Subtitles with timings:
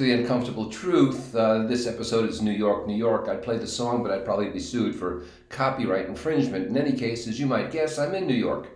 [0.00, 1.34] the uncomfortable truth.
[1.34, 3.28] Uh, this episode is New York, New York.
[3.28, 6.66] I'd play the song, but I'd probably be sued for copyright infringement.
[6.66, 8.68] In any case, as you might guess, I'm in New York.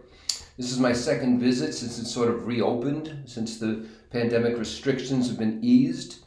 [0.56, 5.38] This is my second visit since it's sort of reopened, since the pandemic restrictions have
[5.38, 6.24] been eased.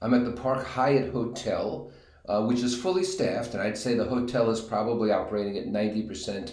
[0.00, 1.90] I'm at the Park Hyatt Hotel,
[2.28, 6.52] uh, which is fully staffed, and I'd say the hotel is probably operating at 90%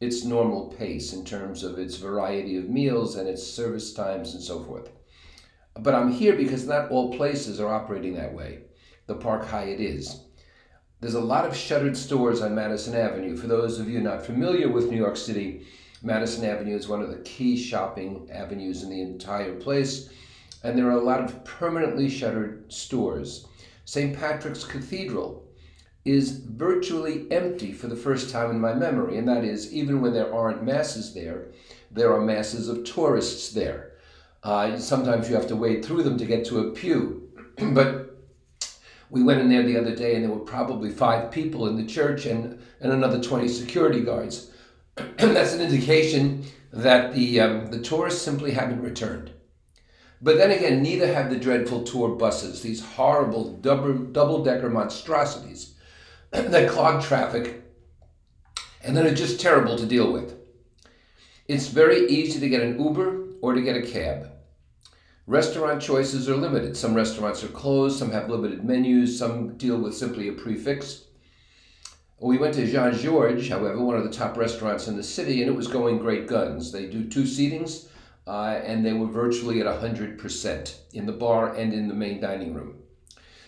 [0.00, 4.42] its normal pace in terms of its variety of meals and its service times and
[4.42, 4.90] so forth.
[5.78, 8.60] But I'm here because not all places are operating that way.
[9.06, 10.20] The Park Hyatt is.
[11.00, 13.36] There's a lot of shuttered stores on Madison Avenue.
[13.36, 15.66] For those of you not familiar with New York City,
[16.02, 20.08] Madison Avenue is one of the key shopping avenues in the entire place,
[20.62, 23.46] and there are a lot of permanently shuttered stores.
[23.84, 24.16] St.
[24.16, 25.44] Patrick's Cathedral
[26.04, 30.12] is virtually empty for the first time in my memory, and that is, even when
[30.12, 31.48] there aren't masses there,
[31.90, 33.95] there are masses of tourists there.
[34.46, 37.28] Uh, sometimes you have to wade through them to get to a pew.
[37.72, 38.16] but
[39.10, 41.84] we went in there the other day, and there were probably five people in the
[41.84, 44.52] church and, and another 20 security guards.
[45.16, 49.32] That's an indication that the, um, the tourists simply haven't returned.
[50.22, 55.74] But then again, neither have the dreadful tour buses, these horrible double decker monstrosities
[56.30, 57.64] that clog traffic
[58.84, 60.36] and that are just terrible to deal with.
[61.48, 64.30] It's very easy to get an Uber or to get a cab.
[65.28, 66.76] Restaurant choices are limited.
[66.76, 71.06] Some restaurants are closed, some have limited menus, some deal with simply a prix fixe.
[72.20, 75.50] We went to Jean Georges, however, one of the top restaurants in the city, and
[75.50, 76.70] it was going great guns.
[76.70, 77.88] They do two seatings,
[78.28, 82.54] uh, and they were virtually at 100% in the bar and in the main dining
[82.54, 82.78] room.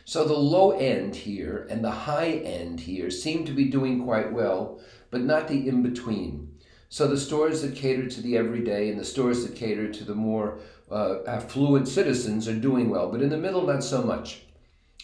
[0.05, 4.33] So the low end here and the high end here seem to be doing quite
[4.33, 4.81] well,
[5.13, 6.58] but not the in between.
[6.91, 10.15] So the stores that cater to the everyday and the stores that cater to the
[10.15, 10.59] more
[10.91, 14.43] uh, affluent citizens are doing well, but in the middle, not so much.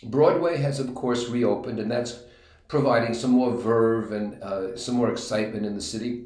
[0.02, 2.20] Broadway has, of course, reopened, and that's
[2.68, 6.24] providing some more verve and uh, some more excitement in the city.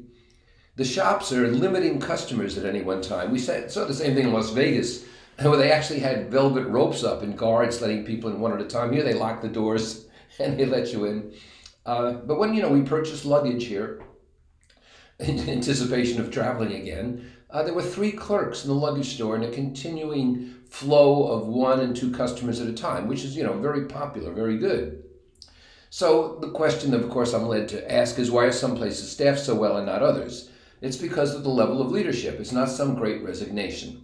[0.77, 3.31] The shops are limiting customers at any one time.
[3.31, 5.03] We saw the same thing in Las Vegas
[5.41, 8.65] where they actually had velvet ropes up and guards letting people in one at a
[8.65, 8.93] time.
[8.93, 10.05] Here they lock the doors
[10.39, 11.33] and they let you in.
[11.85, 14.01] Uh, but when you know we purchase luggage here
[15.19, 19.43] in anticipation of traveling again, uh, there were three clerks in the luggage store and
[19.43, 23.57] a continuing flow of one and two customers at a time, which is you know
[23.57, 25.03] very popular, very good.
[25.89, 29.39] So the question, of course, I'm led to ask is why are some places staffed
[29.39, 30.51] so well and not others?
[30.81, 32.39] It's because of the level of leadership.
[32.39, 34.03] It's not some great resignation.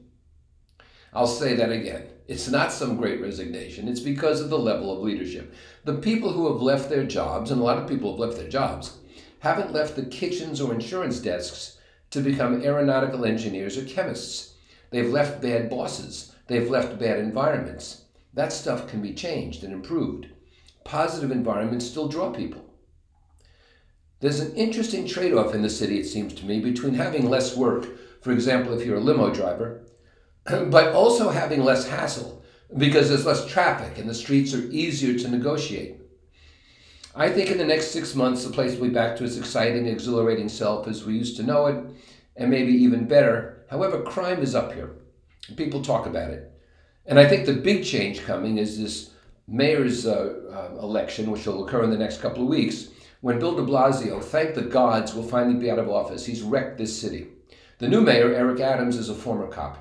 [1.14, 2.08] I'll say that again.
[2.28, 5.54] It's not some great resignation, it's because of the level of leadership.
[5.84, 8.50] The people who have left their jobs, and a lot of people have left their
[8.50, 8.98] jobs,
[9.40, 11.78] haven't left the kitchens or insurance desks
[12.12, 14.56] to become aeronautical engineers or chemists.
[14.92, 18.04] They've left bad bosses, they've left bad environments.
[18.34, 20.28] That stuff can be changed and improved.
[20.84, 22.66] Positive environments still draw people.
[24.20, 27.56] There's an interesting trade off in the city, it seems to me, between having less
[27.56, 27.88] work,
[28.22, 29.86] for example, if you're a limo driver,
[30.46, 32.44] but also having less hassle
[32.78, 36.02] because there's less traffic and the streets are easier to negotiate.
[37.18, 39.88] I think in the next six months, the place will be back to its exciting,
[39.88, 41.86] exhilarating self as we used to know it,
[42.36, 43.64] and maybe even better.
[43.70, 44.92] However, crime is up here.
[45.56, 46.52] People talk about it.
[47.06, 49.12] And I think the big change coming is this
[49.48, 52.90] mayor's uh, uh, election, which will occur in the next couple of weeks,
[53.22, 56.26] when Bill de Blasio, thank the gods, will finally be out of office.
[56.26, 57.28] He's wrecked this city.
[57.78, 59.78] The new mayor, Eric Adams, is a former cop.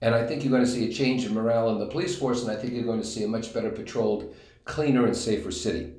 [0.00, 2.42] And I think you're going to see a change in morale in the police force,
[2.42, 5.92] and I think you're going to see a much better patrolled, cleaner, and safer city.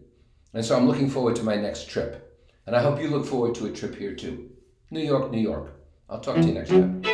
[0.54, 2.26] And so I'm looking forward to my next trip.
[2.66, 4.50] And I hope you look forward to a trip here too.
[4.92, 5.74] New York, New York.
[6.10, 7.09] I'll talk to you next time.